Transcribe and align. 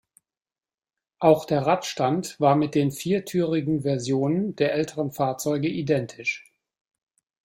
Auch 1.19 1.45
der 1.45 1.67
Radstand 1.67 2.39
war 2.39 2.55
mit 2.55 2.73
den 2.73 2.91
viertürigen 2.91 3.83
Versionen 3.83 4.55
der 4.55 4.73
älteren 4.73 5.11
Fahrzeuge 5.11 5.67
identisch. 5.69 6.43